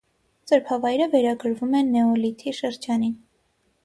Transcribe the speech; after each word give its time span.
Սրբավայրը 0.51 1.05
վերագրվում 1.11 1.75
է 1.79 1.81
նեոլիթի 1.89 2.55
շրջանին։ 2.61 3.13